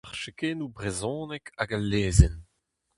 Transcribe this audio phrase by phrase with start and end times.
[0.09, 2.35] Ar chekennoù brezhonek hag al lezenn.